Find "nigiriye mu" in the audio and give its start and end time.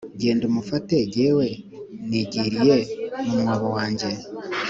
2.09-3.35